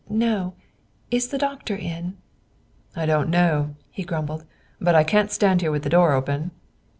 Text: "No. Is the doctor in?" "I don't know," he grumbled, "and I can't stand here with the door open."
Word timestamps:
"No. 0.09 0.55
Is 1.11 1.27
the 1.27 1.37
doctor 1.37 1.75
in?" 1.75 2.17
"I 2.95 3.05
don't 3.05 3.29
know," 3.29 3.75
he 3.91 4.01
grumbled, 4.03 4.45
"and 4.79 4.89
I 4.89 5.03
can't 5.03 5.29
stand 5.29 5.61
here 5.61 5.69
with 5.71 5.83
the 5.83 5.91
door 5.93 6.13
open." 6.13 6.49